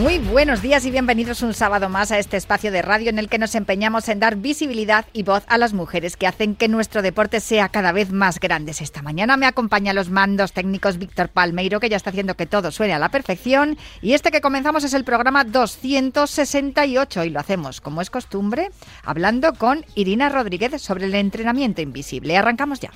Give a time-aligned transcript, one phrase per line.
[0.00, 3.28] Muy buenos días y bienvenidos un sábado más a este espacio de radio en el
[3.28, 7.02] que nos empeñamos en dar visibilidad y voz a las mujeres que hacen que nuestro
[7.02, 8.70] deporte sea cada vez más grande.
[8.70, 12.70] Esta mañana me acompaña los mandos técnicos Víctor Palmeiro, que ya está haciendo que todo
[12.70, 13.76] suene a la perfección.
[14.00, 18.70] Y este que comenzamos es el programa 268 y lo hacemos, como es costumbre,
[19.04, 22.38] hablando con Irina Rodríguez sobre el entrenamiento invisible.
[22.38, 22.90] Arrancamos ya.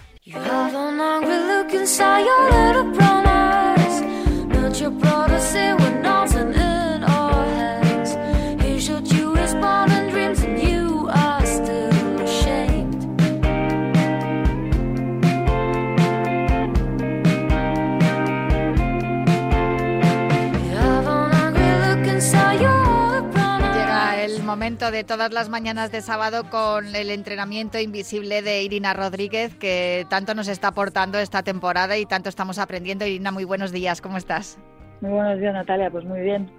[24.74, 30.34] De todas las mañanas de sábado con el entrenamiento invisible de Irina Rodríguez, que tanto
[30.34, 33.06] nos está aportando esta temporada y tanto estamos aprendiendo.
[33.06, 34.58] Irina, muy buenos días, ¿cómo estás?
[35.00, 36.50] Muy buenos días, Natalia, pues muy bien.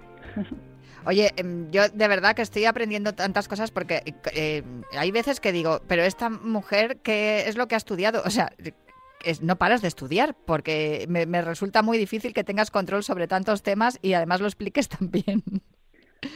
[1.04, 4.62] Oye, em, yo de verdad que estoy aprendiendo tantas cosas porque eh,
[4.96, 8.22] hay veces que digo, pero esta mujer, ¿qué es lo que ha estudiado?
[8.24, 8.50] O sea,
[9.42, 13.62] no paras de estudiar porque me, me resulta muy difícil que tengas control sobre tantos
[13.62, 15.42] temas y además lo expliques también.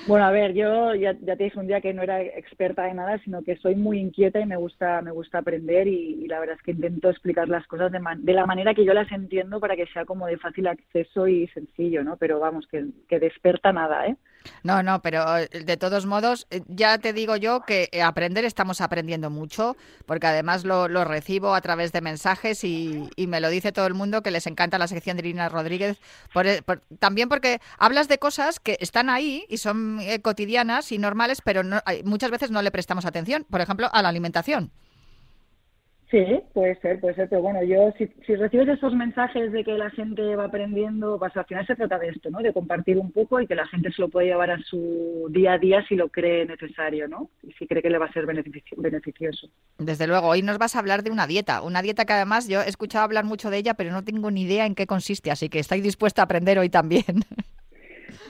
[0.07, 3.19] Bueno, a ver, yo ya, te dije un día que no era experta en nada,
[3.19, 6.63] sino que soy muy inquieta y me gusta, me gusta aprender y, la verdad es
[6.63, 9.87] que intento explicar las cosas de, de, la manera que yo las entiendo para que
[9.87, 12.17] sea como de fácil acceso y sencillo, ¿no?
[12.17, 13.33] Pero vamos, que, que de
[13.73, 14.17] nada, ¿eh?
[14.63, 18.45] No, no, pero eh, de todos modos, eh, ya te digo yo que eh, aprender
[18.45, 23.73] estamos aprendiendo mucho, porque además lo, recibo a través de mensajes y, me lo dice
[23.73, 25.99] todo el mundo que les encanta la sección de Irina Rodríguez.
[26.99, 31.63] también porque hablas de cosas que están ahí y son cotidianas y normales, pero
[32.05, 34.73] muchas veces no le prestamos atención, por ejemplo, a la alimentación.
[36.11, 39.73] Sí, puede ser, puede ser, pero bueno, yo si, si recibes esos mensajes de que
[39.73, 42.41] la gente va aprendiendo, pues al final se trata de esto, ¿no?
[42.41, 45.53] De compartir un poco y que la gente se lo pueda llevar a su día
[45.53, 47.31] a día si lo cree necesario, ¿no?
[47.45, 49.49] Y si cree que le va a ser beneficioso.
[49.79, 52.61] Desde luego, hoy nos vas a hablar de una dieta, una dieta que además yo
[52.61, 55.49] he escuchado hablar mucho de ella, pero no tengo ni idea en qué consiste, así
[55.49, 57.05] que estoy dispuesta a aprender hoy también.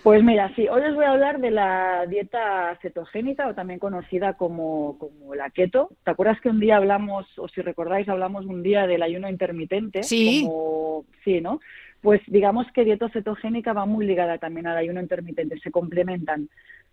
[0.02, 4.32] Pues mira, sí, hoy os voy a hablar de la dieta cetogénica o también conocida
[4.32, 5.90] como, como la keto.
[6.04, 10.02] ¿Te acuerdas que un día hablamos, o si recordáis, hablamos un día del ayuno intermitente?
[10.02, 10.48] Sí.
[11.22, 11.60] sí, ¿no?
[12.00, 16.48] Pues digamos que dieta cetogénica va muy ligada también al ayuno intermitente, se complementan.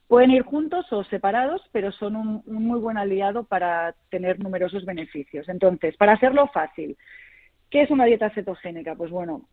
[0.09, 4.83] Pueden ir juntos o separados, pero son un, un muy buen aliado para tener numerosos
[4.83, 5.47] beneficios.
[5.47, 6.97] Entonces, para hacerlo fácil,
[7.69, 8.95] ¿qué es una dieta cetogénica?
[8.95, 9.43] Pues bueno,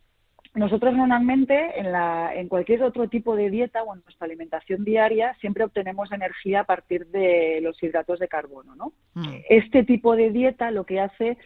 [0.54, 5.34] nosotros normalmente en, la, en cualquier otro tipo de dieta o en nuestra alimentación diaria
[5.40, 8.92] siempre obtenemos energía a partir de los hidratos de carbono, ¿no?
[9.14, 9.34] Mm.
[9.48, 11.38] Este tipo de dieta lo que hace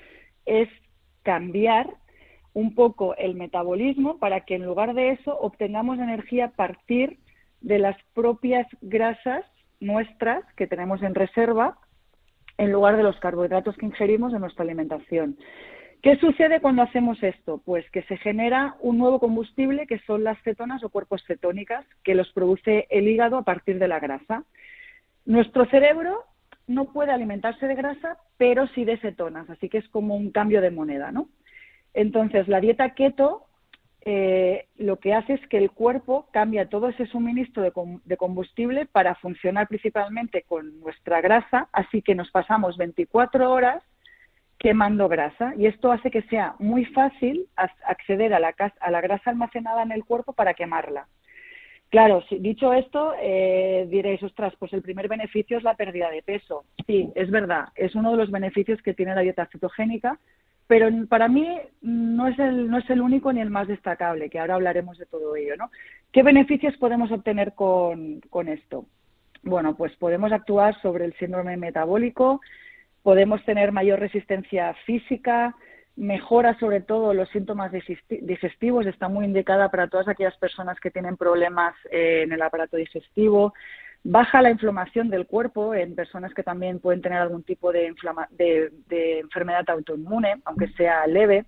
[0.44, 0.68] es
[1.22, 1.88] cambiar
[2.52, 7.18] un poco el metabolismo para que en lugar de eso obtengamos energía a partir
[7.60, 9.44] de las propias grasas
[9.80, 11.78] nuestras que tenemos en reserva
[12.58, 15.38] en lugar de los carbohidratos que ingerimos en nuestra alimentación.
[16.02, 17.60] ¿Qué sucede cuando hacemos esto?
[17.64, 22.14] Pues que se genera un nuevo combustible que son las cetonas o cuerpos cetónicas que
[22.14, 24.44] los produce el hígado a partir de la grasa.
[25.26, 26.24] Nuestro cerebro
[26.68, 30.60] no puede alimentarse de grasa, pero sí de cetonas, así que es como un cambio
[30.60, 31.28] de moneda, ¿no?
[31.94, 33.48] Entonces, la dieta keto
[34.02, 39.16] eh, lo que hace es que el cuerpo cambia todo ese suministro de, combustible para
[39.16, 43.82] funcionar principalmente con nuestra grasa, así que nos pasamos 24 horas
[44.58, 49.30] quemando grasa y esto hace que sea muy fácil acceder a la, a la grasa
[49.30, 51.06] almacenada en el cuerpo para quemarla.
[51.90, 56.64] Claro, dicho esto, eh, diréis, ostras, pues el primer beneficio es la pérdida de peso.
[56.86, 60.18] Sí, es verdad, es uno de los beneficios que tiene la dieta cetogénica,
[60.66, 61.48] pero para mí
[61.80, 65.06] no es el, no es el único ni el más destacable, que ahora hablaremos de
[65.06, 65.70] todo ello, ¿no?
[66.12, 68.84] ¿Qué beneficios podemos obtener con, con esto?
[69.42, 72.42] Bueno, pues podemos actuar sobre el síndrome metabólico,
[73.08, 75.56] podemos tener mayor resistencia física,
[75.96, 77.72] mejora sobre todo los síntomas
[78.06, 82.76] digestivos, está muy indicada para todas aquellas personas que tienen problemas eh, en el aparato
[82.76, 83.54] digestivo,
[84.04, 87.94] baja la inflamación del cuerpo en personas que también pueden tener algún tipo de,
[88.36, 91.46] de enfermedad autoinmune, aunque sea leve,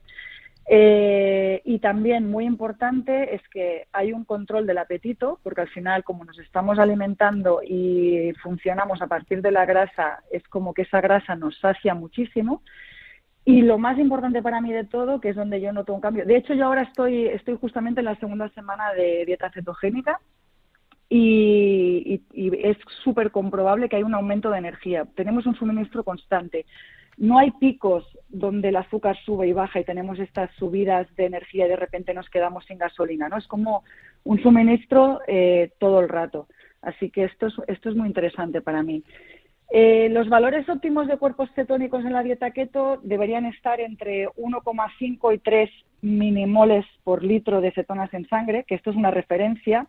[0.73, 6.05] eh, y también muy importante es que hay un control del apetito, porque al final
[6.05, 11.01] como nos estamos alimentando y funcionamos a partir de la grasa, es como que esa
[11.01, 12.63] grasa nos sacia muchísimo.
[13.45, 16.25] Y lo más importante para mí de todo, que es donde yo noto un cambio.
[16.25, 20.21] De hecho, yo ahora estoy, estoy justamente en la segunda semana de dieta cetogénica
[21.09, 25.05] y, es súper comprobable que hay un aumento de energía.
[25.17, 26.65] Tenemos un suministro constante.
[27.17, 31.67] No hay picos donde el azúcar sube y baja y tenemos estas subidas de energía
[31.67, 33.29] y de repente nos quedamos sin gasolina.
[33.29, 33.37] ¿no?
[33.37, 33.85] Es como
[34.25, 36.49] un suministro eh, todo el rato.
[36.83, 39.03] Así que esto es, esto es muy interesante para mí.
[39.73, 45.35] Eh, los valores óptimos de cuerpos cetónicos en la dieta keto deberían estar entre 1,5
[45.35, 45.71] y 3
[46.03, 49.87] minimoles por litro de cetonas en sangre, que esto es una referencia.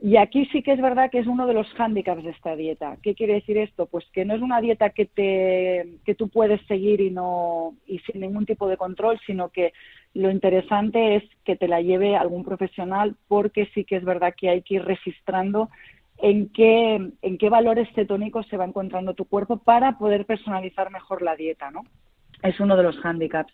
[0.00, 2.98] Y aquí sí que es verdad que es uno de los hándicaps de esta dieta.
[3.02, 3.86] ¿Qué quiere decir esto?
[3.86, 8.00] Pues que no es una dieta que, te, que tú puedes seguir y, no, y
[8.00, 9.72] sin ningún tipo de control, sino que
[10.12, 14.50] lo interesante es que te la lleve algún profesional porque sí que es verdad que
[14.50, 15.70] hay que ir registrando
[16.18, 21.22] en qué, en qué valores cetónicos se va encontrando tu cuerpo para poder personalizar mejor
[21.22, 21.82] la dieta, ¿no?
[22.42, 23.52] Es uno de los hándicaps.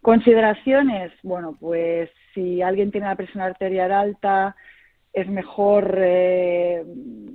[0.00, 4.56] Consideraciones, bueno, pues si alguien tiene la presión arterial alta,
[5.12, 6.84] es mejor, eh,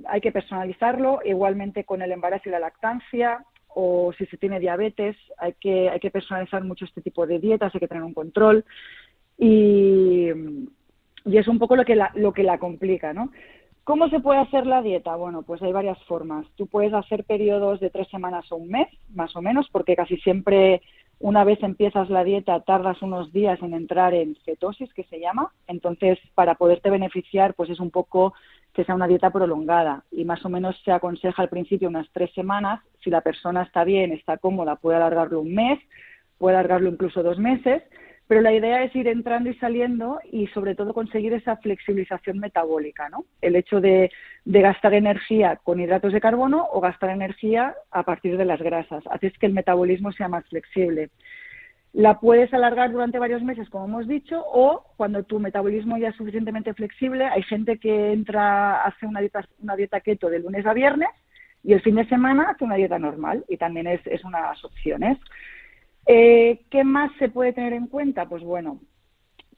[0.06, 5.16] hay que personalizarlo, igualmente con el embarazo y la lactancia, o si se tiene diabetes,
[5.36, 8.64] hay que, hay que personalizar mucho este tipo de dietas, hay que tener un control,
[9.36, 10.30] y,
[11.24, 13.30] y es un poco lo que la, lo que la complica, ¿no?
[13.84, 15.16] ¿Cómo se puede hacer la dieta?
[15.16, 16.44] Bueno, pues hay varias formas.
[16.56, 20.18] Tú puedes hacer periodos de tres semanas o un mes, más o menos, porque casi
[20.18, 20.82] siempre
[21.20, 25.52] una vez empiezas la dieta tardas unos días en entrar en cetosis, que se llama.
[25.66, 28.34] Entonces, para poderte beneficiar, pues es un poco
[28.72, 32.32] que sea una dieta prolongada y más o menos se aconseja al principio unas tres
[32.34, 32.80] semanas.
[33.02, 35.80] Si la persona está bien, está cómoda, puede alargarlo un mes,
[36.38, 37.82] puede alargarlo incluso dos meses
[38.28, 43.08] pero la idea es ir entrando y saliendo y sobre todo conseguir esa flexibilización metabólica,
[43.08, 43.24] ¿no?
[43.40, 44.12] El hecho de,
[44.44, 49.02] gastar energía con hidratos de carbono o gastar energía a partir de las grasas.
[49.10, 51.08] Haces que el metabolismo sea más flexible.
[51.94, 56.16] La puedes alargar durante varios meses, como hemos dicho, o cuando tu metabolismo ya es
[56.16, 60.74] suficientemente flexible, hay gente que entra, hace una dieta, una dieta keto de lunes a
[60.74, 61.08] viernes
[61.64, 64.46] y el fin de semana hace una dieta normal y también es, es una de
[64.48, 65.16] las opciones.
[65.16, 65.22] Eh,
[66.06, 68.26] ¿Qué más se puede tener en cuenta?
[68.28, 68.80] Pues bueno,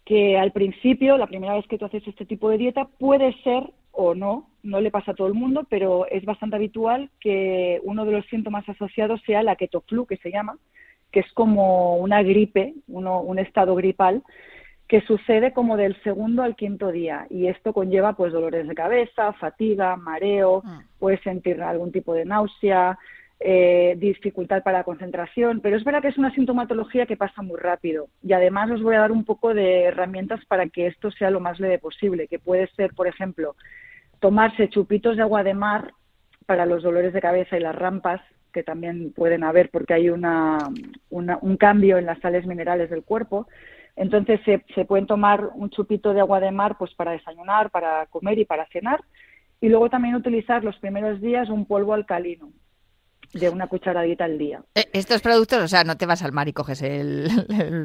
[0.04, 3.70] que al principio, la primera vez que tú haces este tipo de dieta, puede ser
[3.92, 8.04] o no, no le pasa a todo el mundo, pero es bastante habitual que uno
[8.04, 10.58] de los síntomas asociados sea la ketoflu, que se llama,
[11.12, 14.22] que es como una gripe, un estado gripal,
[14.88, 19.32] que sucede como del segundo al quinto día y esto conlleva pues dolores de cabeza,
[19.34, 20.82] fatiga, mareo, ah.
[20.98, 22.98] puedes sentir algún tipo de náusea,
[23.42, 27.58] eh, dificultad para la concentración, pero es verdad que es una sintomatología que pasa muy
[27.58, 31.30] rápido y además os voy a dar un poco de herramientas para que esto sea
[31.30, 33.56] lo más leve posible, que puede ser, por ejemplo,
[34.18, 35.94] tomarse chupitos de agua de mar
[36.44, 38.20] para los dolores de cabeza y las rampas,
[38.52, 40.58] que también pueden haber porque hay una,
[41.08, 43.46] un cambio en las sales minerales del cuerpo.
[43.96, 48.04] Entonces se, se pueden tomar un chupito de agua de mar pues para desayunar, para
[48.06, 49.00] comer y para cenar.
[49.62, 52.50] Y luego también utilizar los primeros días un polvo alcalino,
[53.32, 54.60] de una cucharadita al día.
[54.74, 57.28] Eh, estos productos, o sea, no te vas al mar y coges el,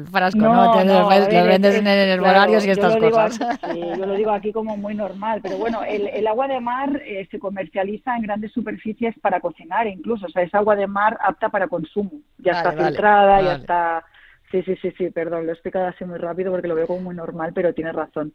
[0.10, 0.76] frasco, ¿no?
[0.76, 1.08] Te lo,
[1.46, 3.38] vendes en herbolarios y estas cosas.
[3.72, 7.28] sí, yo lo digo aquí como muy normal, pero bueno, el, agua de mar eh,
[7.30, 11.48] se comercializa en grandes superficies para cocinar incluso, o sea, es agua de mar apta
[11.48, 12.10] para consumo.
[12.38, 14.04] Ya está filtrada, ya está...
[14.50, 17.00] Sí, sí, sí, sí, perdón, lo he explicado así muy rápido porque lo veo como
[17.00, 18.32] muy normal, pero tienes razón.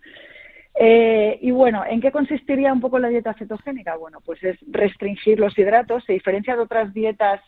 [0.75, 3.95] Eh, y bueno, ¿en qué consistiría un poco la dieta cetogénica?
[3.97, 7.41] Bueno, pues es restringir los hidratos, se diferencia de otras dietas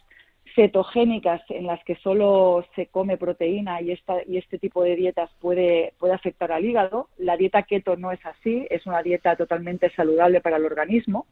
[0.55, 5.31] cetogénicas en las que solo se come proteína y, esta, y este tipo de dietas
[5.39, 7.09] puede, puede afectar al hígado.
[7.17, 11.25] La dieta keto no es así, es una dieta totalmente saludable para el organismo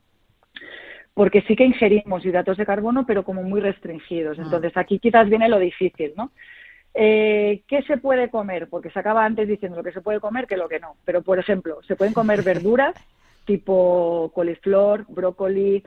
[1.14, 4.40] porque sí que ingerimos hidratos de carbono, pero como muy restringidos.
[4.40, 4.44] Ah.
[4.44, 6.32] Entonces, aquí quizás viene lo difícil, ¿no?
[6.94, 8.70] Eh, ¿Qué se puede comer?
[8.70, 10.96] Porque se acaba antes diciendo lo que se puede comer que lo que no.
[11.06, 12.96] Pero, por ejemplo, se pueden comer verduras
[13.46, 15.84] tipo coliflor, brócoli,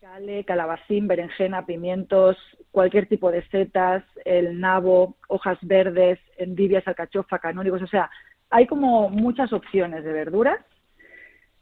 [0.00, 2.36] cale, calabacín, berenjena, pimientos,
[2.70, 7.82] cualquier tipo de setas, el nabo, hojas verdes, endivias, alcachofa, canónigos.
[7.82, 8.10] O sea,
[8.50, 10.58] hay como muchas opciones de verduras.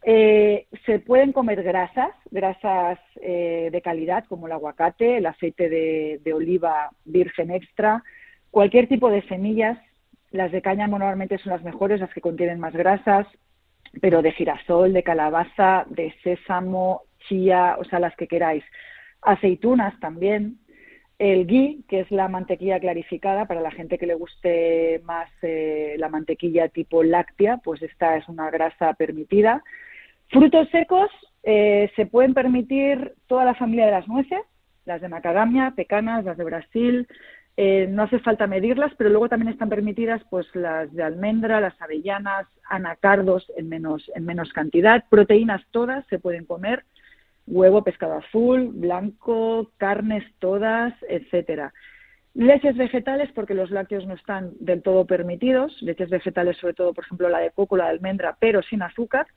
[0.07, 6.33] Eh, se pueden comer grasas, grasas eh, de calidad como el aguacate, el aceite de
[6.35, 8.03] oliva virgen extra,
[8.55, 9.77] Cualquier tipo de semillas,
[10.31, 13.27] las de cáñamo normalmente son las mejores, las que contienen más grasas,
[14.01, 18.63] pero de girasol, de calabaza, de sésamo, chía, o sea, las que queráis.
[19.23, 20.59] Aceitunas también.
[21.19, 25.97] El ghee, que es la mantequilla clarificada, para la gente que le guste más eh,
[25.99, 29.65] la mantequilla tipo láctea, pues esta es una grasa permitida.
[30.29, 31.11] Frutos secos,
[31.43, 34.43] eh, se pueden permitir toda la familia de las nueces,
[34.85, 37.09] las de macadamia, pecanas, las de Brasil,
[37.57, 41.81] Eh, no hace falta medirlas, pero luego también están permitidas pues las de almendra, las
[41.81, 46.85] avellanas, anacardos en menos, en menos cantidad, proteínas todas se pueden comer,
[47.47, 51.73] huevo, pescado azul, blanco, carnes todas, etcétera.
[52.35, 57.05] Leches vegetales, porque los lácteos no están del todo permitidos, leches vegetales sobre todo, por
[57.05, 59.29] ejemplo, la de coco, la de almendra, pero sin azúcar.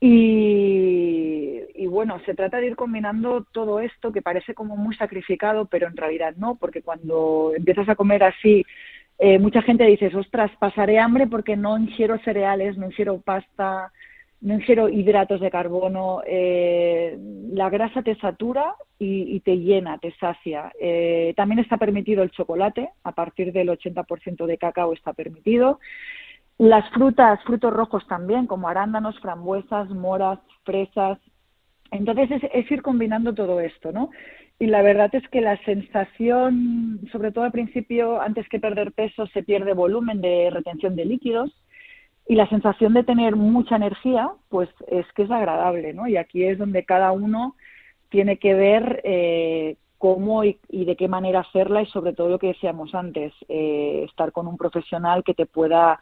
[0.00, 5.86] Y, bueno, se trata de ir combinando todo esto que parece como muy sacrificado, pero
[5.88, 8.64] en realidad no, porque cuando empiezas a comer así,
[9.18, 13.92] eh, mucha gente dice, ostras, pasaré hambre porque no ingiero cereales, no ingiero pasta,
[14.40, 16.22] no ingiero hidratos de carbono.
[16.26, 17.18] Eh,
[17.52, 20.72] la grasa te satura y, te llena, te sacia.
[20.80, 25.80] Eh, también está permitido el chocolate, a partir del 80% de cacao está permitido.
[26.60, 31.18] Las frutas, frutos rojos también, como arándanos, frambuesas, moras, fresas.
[31.90, 34.10] Entonces es, ir combinando todo esto, ¿no?
[34.58, 39.26] Y la verdad es que la sensación, sobre todo al principio, antes que perder peso,
[39.28, 41.50] se pierde volumen de retención de líquidos
[42.28, 46.08] y la sensación de tener mucha energía, pues es que es agradable, ¿no?
[46.08, 47.56] Y aquí es donde cada uno
[48.10, 52.48] tiene que ver eh, cómo y, de qué manera hacerla y sobre todo lo que
[52.48, 56.00] decíamos antes, eh, estar con un profesional que te pueda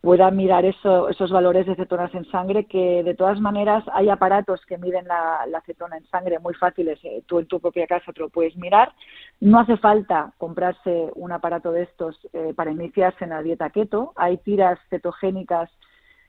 [0.00, 4.64] pueda mirar eso, esos valores de cetonas en sangre, que de todas maneras hay aparatos
[4.64, 8.12] que miden la, la cetona en sangre muy fáciles, eh, tú en tu propia casa
[8.12, 8.92] te lo puedes mirar.
[9.40, 14.14] No hace falta comprarse un aparato de estos eh, para iniciarse en la dieta keto.
[14.16, 15.70] Hay tiras cetogénicas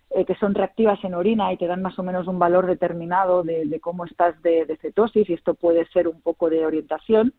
[0.10, 3.44] eh, que son reactivas en orina y te dan más o menos un valor determinado
[3.44, 7.34] de, cómo estás de, de, cetosis y esto puede ser un poco de orientación.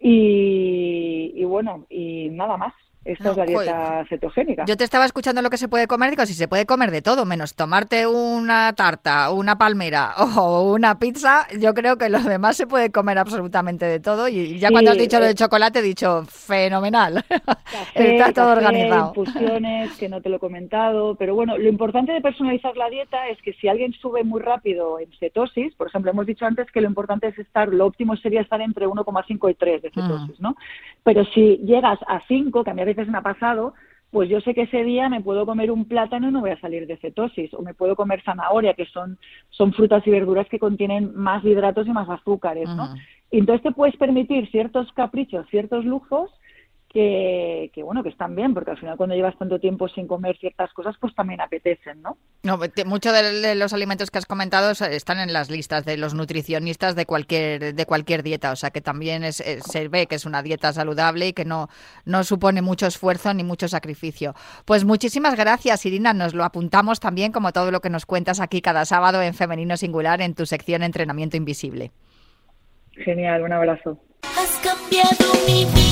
[0.00, 2.74] y bueno, y nada más.
[3.04, 4.64] Esta es la dieta cetogénica.
[4.66, 7.02] Yo te estaba escuchando lo que se puede comer, digo, si se puede comer de
[7.02, 12.56] todo, menos tomarte una tarta, una palmera o una pizza, yo creo que lo demás
[12.56, 14.28] se puede comer absolutamente de todo.
[14.28, 17.24] Y ya cuando has dicho lo de eh, chocolate, he dicho, fenomenal.
[17.94, 19.12] Está todo organizado.
[19.16, 21.16] Infusiones, que no te lo he comentado.
[21.16, 25.00] Pero bueno, lo importante de personalizar la dieta es que si alguien sube muy rápido
[25.00, 28.42] en cetosis, por ejemplo, hemos dicho antes que lo importante es estar, lo óptimo sería
[28.42, 29.92] estar entre 1,5 y 3 de mm.
[29.92, 30.56] cetosis, ¿no?
[31.02, 33.74] Pero si llegas a 5, que a mí a veces me ha pasado,
[34.10, 36.60] pues yo sé que ese día me puedo comer un plátano y no voy a
[36.60, 39.18] salir de cetosis, o me puedo comer zanahoria, que son,
[39.50, 42.94] son frutas y verduras que contienen más hidratos y más azúcares, ¿no?
[43.30, 46.30] Y entonces te puedes permitir ciertos caprichos, ciertos lujos,
[46.92, 50.72] que, bueno, que están bien, porque al final cuando llevas tanto tiempo sin comer ciertas
[50.72, 52.16] cosas, pues también apetecen, ¿no?
[52.42, 56.94] No, muchos de los alimentos que has comentado están en las listas de los nutricionistas
[56.94, 60.42] de cualquier de cualquier dieta, o sea que también es, se ve que es una
[60.42, 61.68] dieta saludable y que no,
[62.04, 64.34] no supone mucho esfuerzo ni mucho sacrificio.
[64.64, 68.60] Pues muchísimas gracias, Irina, nos lo apuntamos también como todo lo que nos cuentas aquí
[68.60, 71.92] cada sábado en Femenino Singular en tu sección Entrenamiento Invisible.
[72.92, 73.98] Genial, un abrazo.
[74.22, 75.91] Has cambiado mi vida.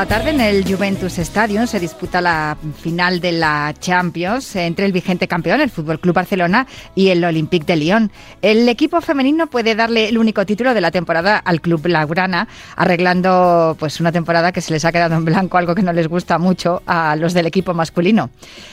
[0.00, 4.92] Esta tarde en el Juventus Stadium se disputa la final de la Champions entre el
[4.92, 8.10] vigente campeón, el Fútbol Club Barcelona, y el Olympique de Lyon.
[8.40, 13.76] El equipo femenino puede darle el único título de la temporada al club Lagrana, arreglando
[13.78, 16.38] pues una temporada que se les ha quedado en blanco, algo que no les gusta
[16.38, 18.30] mucho a los del equipo masculino.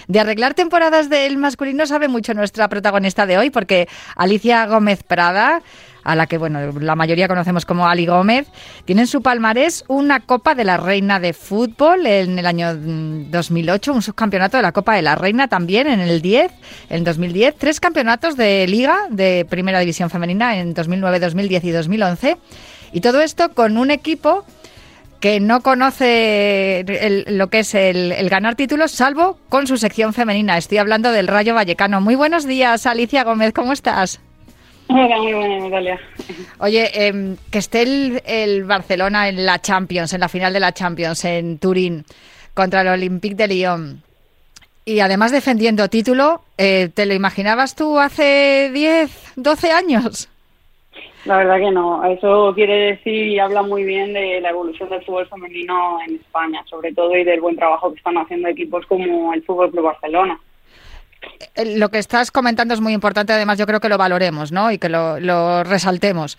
[0.07, 5.61] De arreglar temporadas del masculino sabe mucho nuestra protagonista de hoy, porque Alicia Gómez Prada
[6.07, 8.47] a la que bueno, la mayoría conocemos como Ali Gómez,
[8.85, 13.91] tiene en su palmarés una Copa de la Reina de Fútbol en el año 2008,
[13.91, 16.49] mm, un subcampeonato de la Copa de la Reina también en el 10,
[16.89, 22.37] en 2010, tres campeonatos de Liga de Primera División Femenina en 2009, 2010 y 2011.
[22.93, 24.45] Y todo esto con un equipo
[25.19, 26.85] que no conoce
[27.27, 30.57] lo que es el, el, ganar títulos, salvo con su sección femenina.
[30.57, 31.99] Estoy hablando del Rayo Vallecano.
[31.99, 34.21] Muy buenos días, Alicia Gómez, ¿cómo estás?
[34.89, 35.99] Hola, muy buena, Natalia.
[36.59, 41.25] Oye, em, que esté el, Barcelona en la Champions, en la final de la Champions,
[41.25, 42.05] en Turín,
[42.53, 44.01] contra el Olympique de Lyon.
[44.85, 50.29] Y además defendiendo título, eh, ¿te lo imaginabas tú hace 10, 12 años?
[51.25, 52.05] La verdad que no.
[52.05, 56.63] Eso quiere decir y habla muy bien de la evolución del fútbol femenino en España,
[56.69, 60.39] sobre todo, y del buen trabajo que están haciendo equipos como el Fútbol Club Barcelona.
[61.55, 64.71] Eh, lo que estás comentando es muy importante, además yo creo que lo valoremos ¿no?
[64.71, 66.37] y que lo, resaltemos.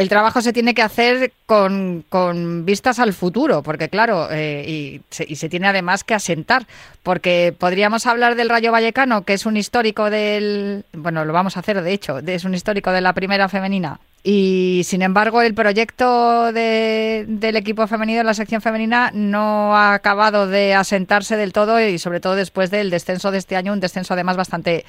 [0.00, 2.04] El trabajo se tiene que hacer con,
[2.64, 6.66] vistas al futuro, porque claro, eh, y, se, y, se, tiene además que asentar,
[7.02, 11.60] porque podríamos hablar del Rayo Vallecano, que es un histórico del, bueno, lo vamos a
[11.60, 16.52] hacer de hecho, es un histórico de la primera femenina, y sin embargo el proyecto
[16.52, 21.78] de, del equipo femenino, de la sección femenina, no ha acabado de asentarse del todo
[21.80, 24.84] y sobre todo después del descenso de este año, un descenso además bastante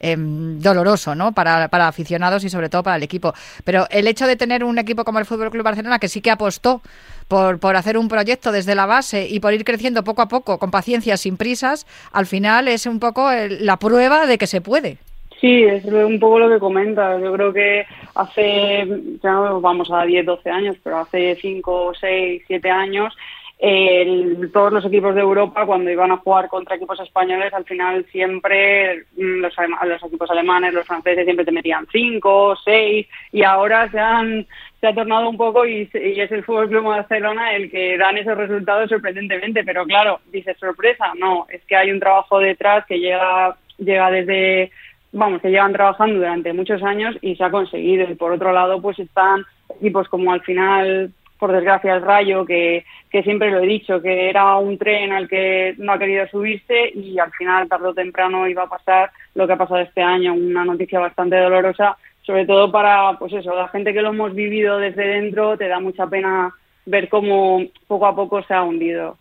[0.00, 1.32] eh, doloroso, ¿no?
[1.32, 3.32] Para, para, aficionados y sobre todo para el equipo.
[3.64, 6.30] Pero el hecho de tener un equipo como el Fútbol Club Barcelona que sí que
[6.30, 6.82] apostó
[7.28, 10.58] por, por hacer un proyecto desde la base y por ir creciendo poco a poco,
[10.58, 14.60] con paciencia, sin prisas, al final es un poco el, la prueba de que se
[14.60, 14.98] puede.
[15.40, 17.18] Sí, es un poco lo que comenta.
[17.18, 18.86] Yo creo que hace,
[19.22, 23.14] ya no vamos a 10, 12 años, pero hace 5, 6, 7 años
[23.62, 28.06] el, todos los equipos de Europa cuando iban a jugar contra equipos españoles al final
[28.10, 33.98] siempre los, los equipos alemanes, los franceses siempre te metían cinco, seis y ahora se
[33.98, 34.46] han
[34.80, 38.16] se ha tornado un poco y, y es el Fútbol Club Barcelona el que dan
[38.16, 42.98] esos resultados sorprendentemente, pero claro, dice sorpresa, no, es que hay un trabajo detrás que
[42.98, 44.70] llega llega desde
[45.12, 48.10] vamos, que llevan trabajando durante muchos años y se ha conseguido.
[48.10, 49.44] Y por otro lado, pues están
[49.76, 54.28] equipos como al final por desgracia el Rayo, que, que siempre lo he dicho, que
[54.28, 58.46] era un tren al que no ha querido subirse y al final, tarde o temprano,
[58.46, 62.70] iba a pasar lo que ha pasado este año, una noticia bastante dolorosa, sobre todo
[62.70, 66.54] para, pues eso, la gente que lo hemos vivido desde dentro, te da mucha pena
[66.84, 69.16] ver cómo poco a poco se ha hundido.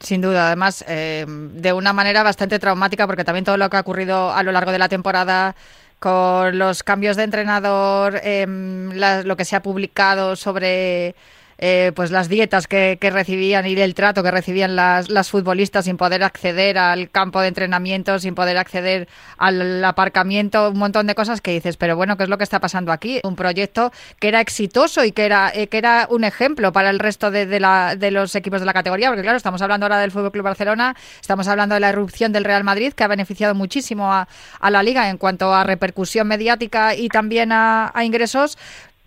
[0.00, 3.80] Sin duda, además, eh, de una manera bastante traumática, porque también todo lo que ha
[3.80, 5.54] ocurrido a lo largo de la temporada
[5.98, 11.14] con los cambios de entrenador, la, lo que se ha publicado sobre
[11.58, 15.84] eh, pues las dietas que, que, recibían y el trato que recibían las, las, futbolistas
[15.84, 19.08] sin poder acceder al campo de entrenamiento, sin poder acceder
[19.38, 22.60] al aparcamiento, un montón de cosas que dices, pero bueno, ¿qué es lo que está
[22.60, 23.20] pasando aquí?
[23.24, 26.98] Un proyecto que era exitoso y que era, eh, que era un ejemplo para el
[26.98, 29.98] resto de, de, la, de los equipos de la categoría, porque claro, estamos hablando ahora
[29.98, 33.54] del Fútbol Club Barcelona, estamos hablando de la erupción del Real Madrid, que ha beneficiado
[33.54, 34.26] muchísimo a,
[34.70, 38.58] la liga en cuanto a repercusión mediática y también a ingresos,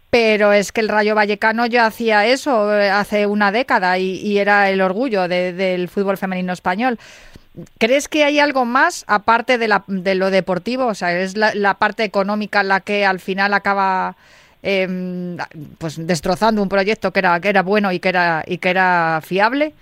[0.09, 4.69] pero es que el Rayo Vallecano ya hacía eso eh, hace una década y, era
[4.69, 6.97] el orgullo de, del fútbol femenino español.
[7.79, 10.85] ¿Crees que hay algo más aparte de, la, de lo deportivo?
[10.85, 14.15] O sea, es la, parte económica la que al final acaba
[14.61, 15.37] eh,
[15.79, 19.21] pues destrozando un proyecto que era, que era bueno y que era, y que era
[19.23, 19.73] fiable.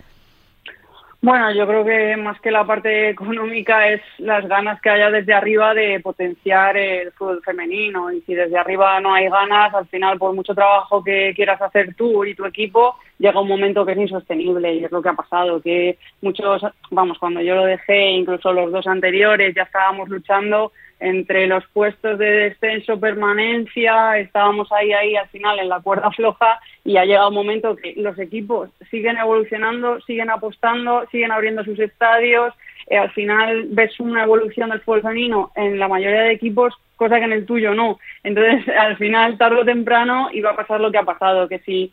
[1.26, 5.34] Bueno, yo creo que más que la parte económica es las ganas que haya desde
[5.34, 8.12] arriba de potenciar el fútbol femenino.
[8.12, 11.96] Y si desde arriba no hay ganas, al final, por mucho trabajo que quieras hacer
[11.96, 14.76] tú y tu equipo, llega un momento que es insostenible.
[14.76, 16.62] Y es lo que ha pasado, que muchos,
[16.92, 22.18] vamos, cuando yo lo dejé, incluso los dos anteriores, ya estábamos luchando entre los puestos
[22.18, 27.30] de descenso, permanencia, estábamos ahí, ahí al final en la cuerda floja y ha llegado
[27.30, 32.54] un momento que los equipos siguen evolucionando, siguen apostando, siguen abriendo sus estadios,
[32.88, 37.18] eh, al final ves una evolución del fútbol femenino en la mayoría de equipos, cosa
[37.18, 38.00] que en el tuyo no.
[38.24, 41.92] Entonces, al final, tarde o temprano, iba a pasar lo que ha pasado, que si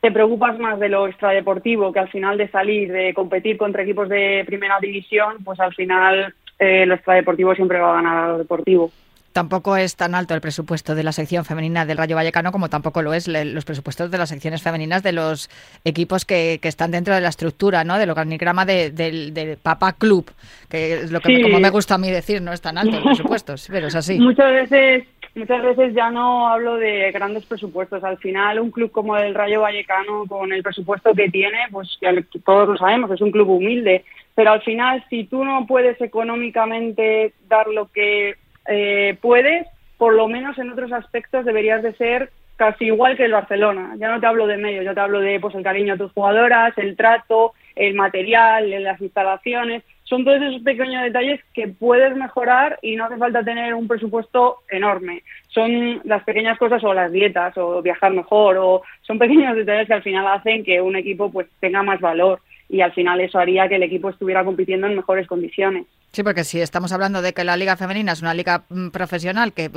[0.00, 4.08] te preocupas más de lo extradeportivo que al final de salir, de competir contra equipos
[4.08, 8.90] de primera división, pues al final eh, lo extradeportivo siempre va a ganar lo deportivo.
[9.32, 13.02] Tampoco es tan alto el presupuesto de la sección femenina del Rayo Vallecano como tampoco
[13.02, 15.48] lo es los presupuestos de las secciones femeninas de los
[15.84, 17.98] equipos que, que están dentro de la estructura, ¿no?
[17.98, 20.32] Del organigrama de, de, de Papá Club,
[20.68, 21.42] que es lo que sí.
[21.42, 24.18] como me gusta a mí decir, no es tan alto el presupuesto, pero es así.
[24.18, 25.04] Muchas veces
[25.38, 28.02] muchas veces ya no hablo de grandes presupuestos.
[28.04, 32.10] Al final, un club como el Rayo Vallecano, con el presupuesto que tiene, pues ya
[32.44, 34.04] todos lo sabemos, es un club humilde.
[34.38, 38.36] Pero al final, si tú no puedes económicamente dar lo que
[38.68, 43.32] eh, puedes, por lo menos en otros aspectos deberías de ser casi igual que el
[43.32, 43.96] Barcelona.
[43.98, 46.12] Ya no te hablo de medios, yo te hablo de pues el cariño a tus
[46.12, 49.82] jugadoras, el trato, el material, las instalaciones.
[50.04, 54.58] Son todos esos pequeños detalles que puedes mejorar y no hace falta tener un presupuesto
[54.70, 55.24] enorme.
[55.48, 59.94] Son las pequeñas cosas o las dietas o viajar mejor o son pequeños detalles que
[59.94, 63.68] al final hacen que un equipo pues tenga más valor y al final eso haría
[63.68, 65.86] que el equipo estuviera compitiendo en mejores condiciones.
[66.10, 69.52] Sí, porque si estamos hablando de que la liga femenina es una liga mm, profesional,
[69.52, 69.70] que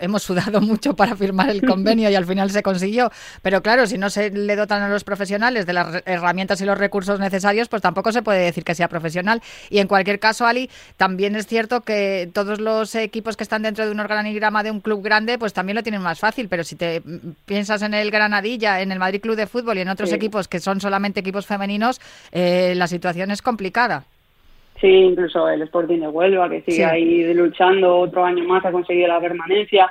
[0.00, 3.10] hemos sudado mucho para firmar el convenio y al final se consiguió,
[3.42, 6.78] pero claro, si no se le dotan a los profesionales de las herramientas y los
[6.78, 9.42] recursos necesarios, pues tampoco se puede decir que sea profesional.
[9.68, 13.84] Y en cualquier caso, Ali, también es cierto que todos los equipos que están dentro
[13.84, 16.76] de un organigrama de un club grande, pues también lo tienen más fácil, pero si
[16.76, 20.08] te mm, piensas en el Granadilla, en el Madrid Club de Fútbol y en otros
[20.08, 20.14] sí.
[20.14, 22.00] equipos que son solamente equipos femeninos,
[22.32, 24.04] eh, la situación es complicada.
[24.80, 26.82] Sí, incluso el Sporting de Huelva, que sigue sí.
[26.82, 29.90] ahí luchando otro año más a conseguir la permanencia.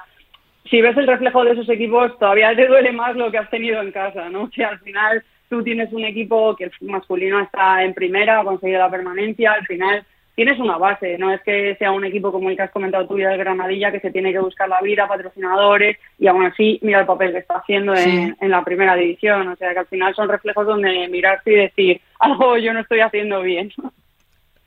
[0.69, 3.81] si ves el reflejo de esos equipos, todavía te duele más lo que has tenido
[3.81, 4.49] en casa, ¿no?
[4.53, 8.79] Que al final tú tienes un equipo que el masculino está en primera, ha conseguido
[8.79, 10.05] la permanencia, al final
[10.37, 13.15] tienes una base, no es que sea un equipo como el que has comentado tú
[13.15, 17.07] del Granadilla que se tiene que buscar la vida, patrocinadores y aún así mira el
[17.07, 20.29] papel que está haciendo en, en, la primera división, o sea que al final son
[20.29, 23.71] reflejos donde mirarse y decir algo yo no estoy haciendo bien.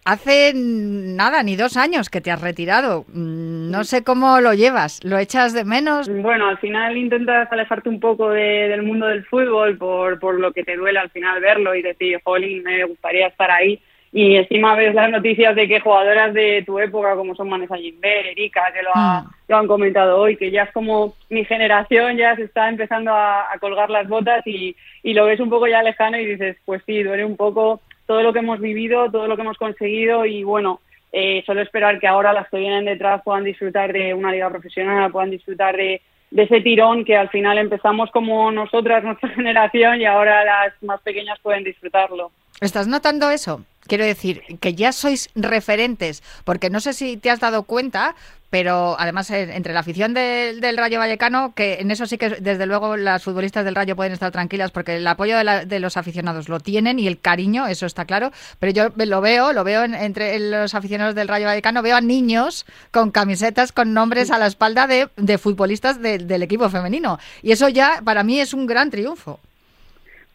[0.04, 3.04] Hace nada, ni dos años que te has retirado.
[3.14, 5.04] No sé cómo lo llevas.
[5.04, 6.08] ¿Lo echas de menos?
[6.08, 10.52] Bueno, al final intentas alejarte un poco de, del mundo del fútbol por, por lo
[10.52, 13.80] que te duele al final verlo y decir, jolín, me gustaría estar ahí
[14.12, 18.26] y encima ves las noticias de que jugadoras de tu época como son Vanessa Gimber,
[18.26, 22.34] Erika, que lo, ha, lo, han comentado hoy, que ya es como mi generación ya
[22.34, 25.82] se está empezando a, a, colgar las botas y, y lo ves un poco ya
[25.82, 29.36] lejano y dices, pues sí, duele un poco todo lo que hemos vivido, todo lo
[29.36, 30.80] que hemos conseguido y bueno,
[31.12, 35.12] eh, solo esperar que ahora las que vienen detrás puedan disfrutar de una liga profesional,
[35.12, 40.04] puedan disfrutar de, de ese tirón que al final empezamos como nosotras, nuestra generación, y
[40.04, 42.32] ahora las más pequeñas pueden disfrutarlo.
[42.60, 43.64] ¿Estás notando eso?
[43.90, 48.14] Quiero decir, que ya sois referentes, porque no sé si te has dado cuenta,
[48.48, 52.30] pero además eh, entre la afición del, del Rayo Vallecano, que en eso sí que
[52.30, 55.80] desde luego las futbolistas del Rayo pueden estar tranquilas, porque el apoyo de, la, de
[55.80, 59.64] los aficionados lo tienen y el cariño, eso está claro, pero yo lo veo, lo
[59.64, 64.30] veo en, entre los aficionados del Rayo Vallecano, veo a niños con camisetas con nombres
[64.30, 68.38] a la espalda de, de futbolistas de, del equipo femenino, y eso ya para mí
[68.38, 69.40] es un gran triunfo.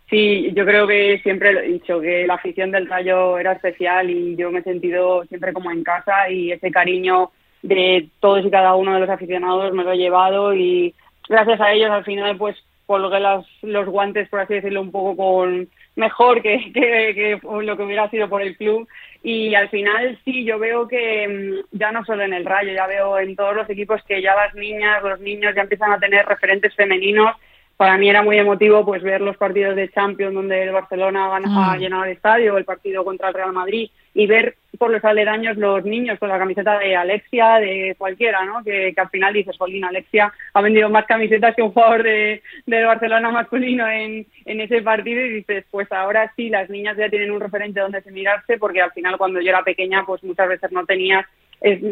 [0.10, 4.10] Sí, yo creo que siempre lo he dicho, que la afición del Rayo era especial
[4.10, 7.32] y yo me he sentido siempre como en casa y ese cariño
[7.64, 10.94] de todos y cada uno de los aficionados me lo he llevado y
[11.28, 13.20] gracias a ellos al final pues colgué
[13.64, 18.10] los guantes, por así decirlo, un poco con mejor que, que, que lo que hubiera
[18.12, 18.88] sido por el club.
[19.24, 23.18] Y al final sí, yo veo que ya no solo en el Rayo, ya veo
[23.18, 26.76] en todos los equipos que ya las niñas, los niños ya empiezan a tener referentes
[26.76, 27.36] femeninos
[27.78, 31.40] para mí era muy emotivo pues ver los partidos de Champions donde el Barcelona ha,
[31.40, 31.58] mm.
[31.58, 35.58] ha llenado el estadio, el partido contra el Real Madrid y ver por los aledaños
[35.58, 38.64] los niños con la camiseta de Alexia, de cualquiera, ¿no?
[38.64, 42.42] Que, que al final dices, Jolín, Alexia ha vendido más camisetas que un jugador de,
[42.66, 47.10] de Barcelona masculino en, en ese partido y dices, pues ahora sí, las niñas ya
[47.10, 50.48] tienen un referente donde se mirarse porque al final cuando yo era pequeña pues muchas
[50.48, 51.26] veces no tenías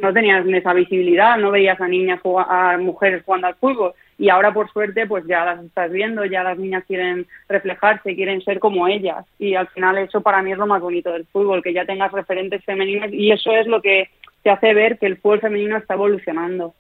[0.02, 3.94] no tenías esa visibilidad, no veías a niñas, a mujeres jugando al fútbol.
[4.18, 8.42] Y ahora por suerte pues ya las estás viendo, ya las niñas quieren reflejarse, quieren
[8.42, 9.26] ser como ellas.
[9.40, 12.12] Y al final eso para mí es lo más bonito del fútbol, que ya tengas
[12.12, 14.10] referentes femeninos y eso es lo que
[14.44, 16.74] te hace ver que el fútbol femenino está evolucionando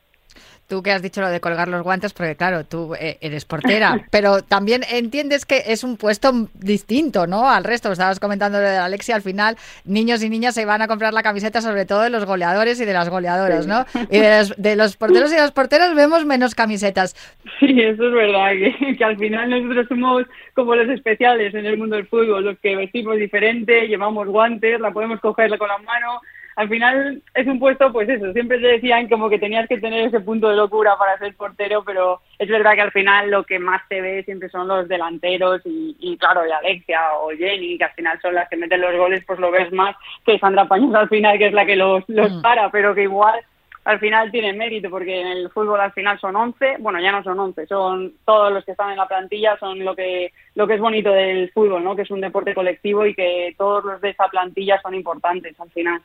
[0.67, 4.06] tú que has dicho lo de colgar los guantes, porque claro, tú eh, eres portera,
[4.12, 7.49] pero también entiendes que es un puesto distinto, ¿no?
[7.49, 10.88] Al resto, estabas comentando lo de Alexia, al final niños y niñas se van a
[10.88, 13.86] comprar la camiseta sobre todo de los goleadores y de las goleadoras, ¿no?
[14.10, 17.15] Y de los, de los porteros y las porteras vemos menos camisetas.
[17.60, 20.23] Sí, eso es verdad, que, que al final nosotros somos
[20.54, 24.91] como los especiales en el mundo del fútbol, los que vestimos diferente, llevamos guantes, la
[24.91, 26.21] podemos coger con la mano,
[26.56, 30.08] al final es un puesto, pues eso, siempre te decían como que tenías que tener
[30.08, 33.60] ese punto de locura para ser portero, pero es verdad que al final lo que
[33.60, 37.86] más te ve siempre son los delanteros y, y claro, y Alexia o Jenny, que
[37.86, 40.94] al final son las que meten los goles, pues lo ves más que Sandra Paños
[40.96, 42.42] al final, que es la que los, los mm.
[42.42, 43.39] para, pero que igual
[43.86, 47.24] al final tiene mérito porque en el fútbol al final son 11, bueno, ya no
[47.24, 50.76] son 11, son todos los que están en la plantilla, son lo que lo que
[50.76, 51.96] es bonito del fútbol, ¿no?
[51.96, 55.70] Que es un deporte colectivo y que todos los de esa plantilla son importantes al
[55.72, 56.02] final.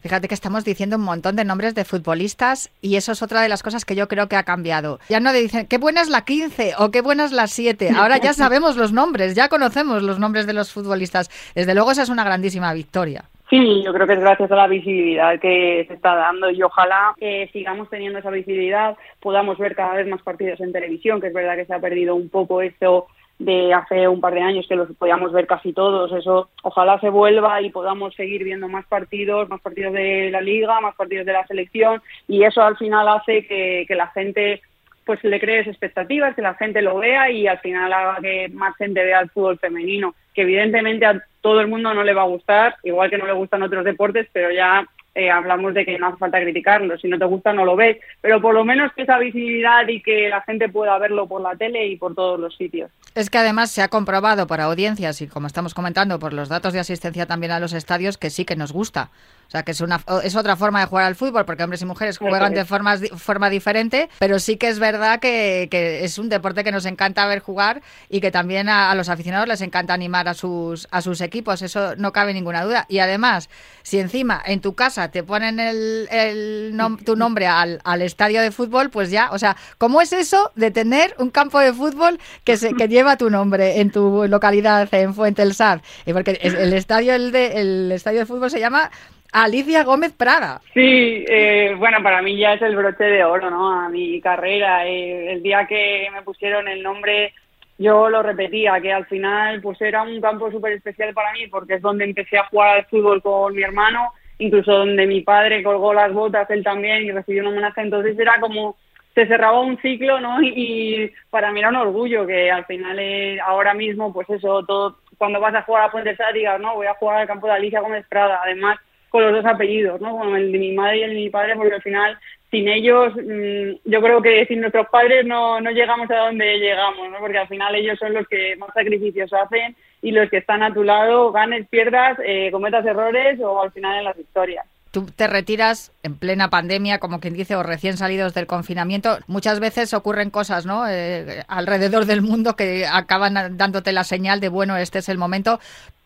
[0.00, 3.48] Fíjate que estamos diciendo un montón de nombres de futbolistas y eso es otra de
[3.48, 4.98] las cosas que yo creo que ha cambiado.
[5.08, 7.90] Ya no dicen qué buena es la 15 o qué buena es la 7.
[7.96, 11.30] Ahora ya sabemos los nombres, ya conocemos los nombres de los futbolistas.
[11.54, 13.24] Desde luego esa es una grandísima victoria.
[13.50, 17.14] Sí, yo creo que es gracias a la visibilidad que se está dando y ojalá
[17.18, 21.32] que sigamos teniendo esa visibilidad, podamos ver cada vez más partidos en televisión, que es
[21.32, 23.08] verdad que se ha perdido un poco eso
[23.40, 26.12] de hace un par de años que los podíamos ver casi todos.
[26.12, 30.80] Eso ojalá se vuelva y podamos seguir viendo más partidos, más partidos de la liga,
[30.80, 34.60] más partidos de la selección y eso al final hace que, que la gente
[35.06, 38.76] pues le crees expectativas, que la gente lo vea y al final haga que más
[38.76, 42.26] gente vea el fútbol femenino, que evidentemente a todo el mundo no le va a
[42.26, 46.08] gustar, igual que no le gustan otros deportes, pero ya eh, hablamos de que no
[46.08, 49.02] hace falta criticarlo, si no te gusta no lo ves, pero por lo menos que
[49.02, 52.56] esa visibilidad y que la gente pueda verlo por la tele y por todos los
[52.56, 52.90] sitios.
[53.14, 56.72] Es que además se ha comprobado por audiencias y como estamos comentando por los datos
[56.72, 59.10] de asistencia también a los estadios que sí que nos gusta.
[59.50, 61.84] O sea, que es, una, es otra forma de jugar al fútbol, porque hombres y
[61.84, 66.28] mujeres juegan de forma, forma diferente, pero sí que es verdad que, que, es un
[66.28, 69.92] deporte que nos encanta ver jugar y que también a, a, los aficionados les encanta
[69.92, 72.86] animar a sus, a sus equipos, eso no cabe ninguna duda.
[72.88, 73.50] Y además,
[73.82, 78.42] si encima en tu casa te ponen el, el nom- tu nombre al, al estadio
[78.42, 82.20] de fútbol, pues ya, o sea, ¿cómo es eso de tener un campo de fútbol
[82.44, 85.80] que se que lleva tu nombre en tu localidad en Fuente el Saz?
[86.06, 88.92] Y porque el estadio el de el estadio de fútbol se llama
[89.32, 90.60] Alicia Gómez Prada.
[90.74, 93.70] Sí, eh, bueno, para mí ya es el broche de oro, ¿no?
[93.70, 94.86] A mi carrera.
[94.86, 97.32] Eh, el día que me pusieron el nombre,
[97.78, 101.74] yo lo repetía, que al final pues era un campo súper especial para mí porque
[101.74, 105.94] es donde empecé a jugar al fútbol con mi hermano, incluso donde mi padre colgó
[105.94, 107.82] las botas, él también, y recibió un homenaje.
[107.82, 108.76] Entonces era como,
[109.14, 110.40] se cerraba un ciclo, ¿no?
[110.42, 114.98] Y, para mí era un orgullo que al final, eh, ahora mismo, pues eso, todo,
[115.18, 117.52] cuando vas a jugar a Puente Sá, digas, no, voy a jugar al campo de
[117.52, 118.40] Alicia Gómez Prada.
[118.42, 118.78] Además,
[119.10, 120.16] con los dos apellidos, ¿no?
[120.16, 122.18] Con el de mi madre y el de mi padre, porque al final,
[122.50, 127.10] sin ellos, mm, yo creo que sin nuestros padres no, no llegamos a donde llegamos,
[127.10, 127.18] ¿no?
[127.18, 130.72] Porque al final ellos son los que más sacrificios hacen y los que están a
[130.72, 134.64] tu lado, ganes, pierdas, eh, cometas errores o al final en las victorias.
[134.90, 139.18] Tú te retiras en plena pandemia, como quien dice, o recién salidos del confinamiento.
[139.28, 140.88] Muchas veces ocurren cosas, ¿no?
[140.88, 145.60] Eh, alrededor del mundo que acaban dándote la señal de, bueno, este es el momento.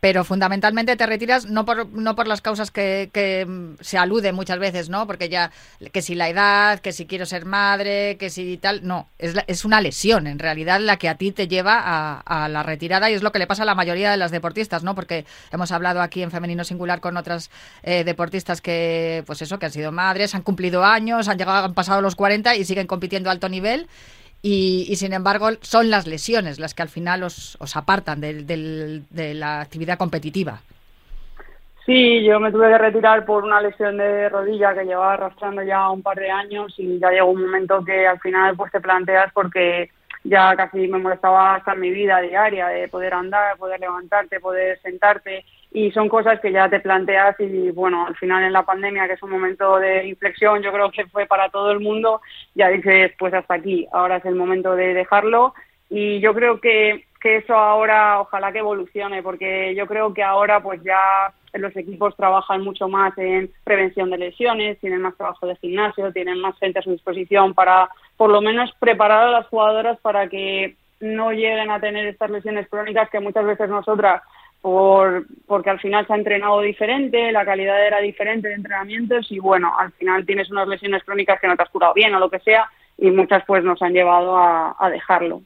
[0.04, 4.34] Pero fundamentalmente te retiras no por, no por las causas que, que mm, se alude
[4.34, 5.06] muchas veces, ¿no?
[5.06, 5.50] Porque ya,
[5.94, 8.86] que si la edad, que si quiero ser madre, que si tal.
[8.86, 12.48] No, es, la- es una lesión, en realidad, la que a ti te lleva a,
[12.50, 14.94] la retirada y es lo que le pasa a la mayoría de las deportistas, ¿no?
[14.94, 17.50] Porque hemos hablado aquí en Femenino Singular con otras
[17.82, 21.72] eh, deportistas que, pues eso, que han sido madres, han cumplido años, han llegado, han
[21.72, 23.88] pasado los 40 y siguen compitiendo a alto nivel.
[24.46, 28.46] Y, y, sin embargo son las lesiones las que al final os, os apartan del-
[29.08, 30.60] de la actividad competitiva.
[31.86, 35.88] Sí, yo me tuve que retirar por una lesión de rodilla que llevaba arrastrando ya
[35.90, 39.32] un par de años y ya llegó un momento que al final pues te planteas
[39.32, 39.90] porque
[40.24, 45.44] ya casi me molestaba hasta mi vida diaria de poder andar, poder levantarte, poder sentarte
[45.74, 49.14] y son cosas que ya te planteas y bueno, al final en la pandemia que
[49.14, 52.20] es un momento de inflexión, yo creo que fue para todo el mundo,
[52.54, 55.52] ya dices pues hasta aquí, ahora es el momento de dejarlo.
[55.90, 60.62] Y yo creo que, que eso ahora ojalá que evolucione porque yo creo que ahora
[60.62, 65.56] pues ya los equipos trabajan mucho más en prevención de lesiones, tienen más trabajo de
[65.56, 69.98] gimnasio, tienen más gente a su disposición para por lo menos preparar a las jugadoras
[70.02, 74.22] para que no lleguen a tener estas lesiones crónicas que muchas veces nosotras
[74.64, 79.38] por porque al final se ha entrenado diferente, la calidad era diferente de entrenamientos y
[79.38, 82.30] bueno, al final tienes unas lesiones crónicas que no te has curado bien o lo
[82.30, 85.42] que sea y muchas pues nos han llevado a, a dejarlo.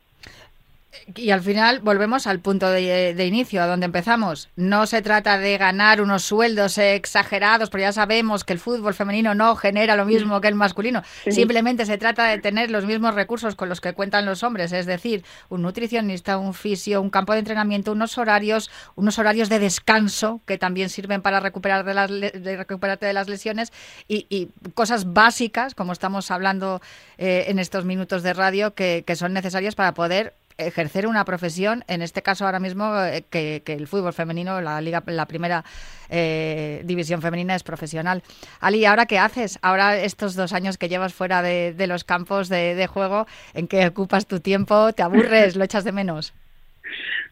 [1.15, 4.49] Y al final volvemos al punto de, de, inicio, a donde empezamos.
[4.57, 9.35] No se trata de ganar unos sueldos exagerados, porque ya sabemos que el fútbol femenino
[9.35, 11.03] no genera lo mismo que el masculino.
[11.25, 11.33] Sí.
[11.33, 14.87] Simplemente se trata de tener los mismos recursos con los que cuentan los hombres, es
[14.87, 20.41] decir, un nutricionista, un fisio, un campo de entrenamiento, unos horarios, unos horarios de descanso
[20.47, 23.73] que también sirven para recuperar de las, de recuperarte de las lesiones
[24.09, 26.81] y, y cosas básicas, como estamos hablando
[27.19, 31.85] eh, en estos minutos de radio, que, que son necesarias para poder ejercer una profesión,
[31.87, 35.65] en este caso ahora mismo eh, que, que, el fútbol femenino, la liga, la primera
[36.11, 38.23] eh, división femenina es profesional.
[38.61, 39.59] Ali, ¿ahora qué haces?
[39.63, 43.69] Ahora estos dos años que llevas fuera de, de los campos de, de, juego, ¿en
[43.69, 44.93] qué ocupas tu tiempo?
[44.93, 45.57] ¿Te aburres?
[45.57, 46.35] ¿Lo echas de menos?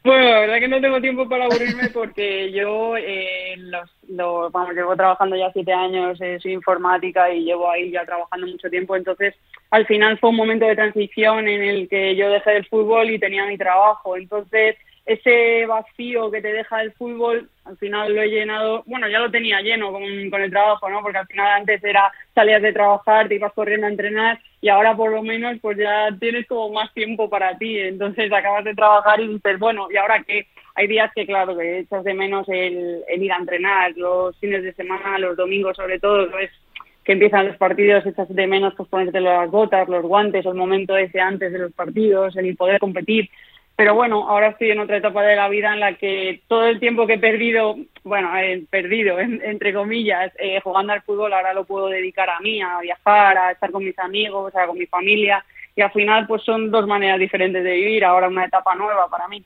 [0.06, 4.72] Bueno, la verdad que no tengo tiempo para aburrirme porque yo eh, los, los, vamos,
[4.72, 8.94] llevo trabajando ya siete años, eh, soy informática y llevo ahí ya trabajando mucho tiempo,
[8.94, 9.34] entonces
[9.70, 13.18] al final fue un momento de transición en el que yo dejé el fútbol y
[13.18, 18.28] tenía mi trabajo, entonces ese vacío que te deja el fútbol, al final lo he
[18.28, 21.00] llenado, bueno, ya lo tenía lleno con, con, el trabajo, ¿no?
[21.00, 24.96] Porque al final antes era, salías de trabajar, te ibas corriendo a entrenar y ahora
[24.96, 29.20] por lo menos pues ya tienes como más tiempo para ti, entonces acabas de trabajar
[29.20, 30.48] y dices, bueno, ¿y ahora qué?
[30.74, 34.64] Hay días que, claro, que echas de menos el, el ir a entrenar, los fines
[34.64, 36.50] de semana, los domingos sobre todo, ¿sabes?
[37.04, 40.96] que empiezan los partidos, echas de menos pues ponerte las botas, los guantes, el momento
[40.96, 43.30] ese antes de los partidos, el poder competir,
[43.76, 46.80] pero bueno, ahora estoy en otra etapa de la vida en la que todo el
[46.80, 48.30] tiempo que he perdido, bueno,
[48.70, 52.80] perdido, en, entre comillas, eh, jugando al fútbol, ahora lo puedo dedicar a mí, a
[52.80, 55.44] viajar, a estar con mis amigos, a, con mi familia.
[55.74, 59.28] Y al final, pues son dos maneras diferentes de vivir, ahora una etapa nueva para
[59.28, 59.44] mí.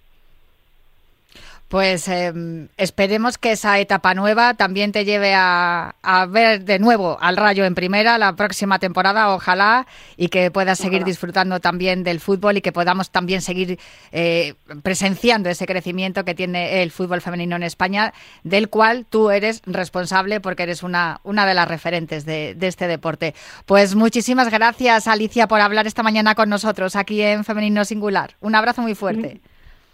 [1.70, 2.32] Pues eh,
[2.78, 7.64] esperemos que esa etapa nueva también te lleve a, a, ver de nuevo al Rayo
[7.64, 12.60] en primera la próxima temporada, ojalá, y que puedas seguir disfrutando también del fútbol y
[12.60, 13.78] que podamos también seguir
[14.10, 19.62] eh, presenciando ese crecimiento que tiene el fútbol femenino en España, del cual tú eres
[19.64, 23.32] responsable porque eres una, una de las referentes de, de este deporte.
[23.64, 28.34] Pues muchísimas gracias, Alicia, por hablar esta mañana con nosotros aquí en Femenino Singular.
[28.40, 29.40] Un abrazo muy fuerte.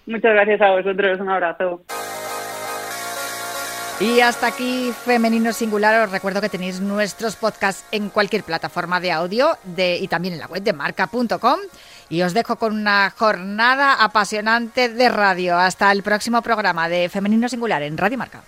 [0.07, 1.83] Muchas gracias a vosotros, un abrazo.
[3.99, 6.05] Y hasta aquí Femenino Singular.
[6.05, 10.41] Os recuerdo que tenéis nuestros podcasts en cualquier plataforma de audio de, y también en
[10.41, 11.61] la web de marca.com.
[12.11, 15.57] Y os dejo con una jornada apasionante de radio.
[15.57, 18.43] Hasta el próximo programa de Femenino Singular en Radio Marca.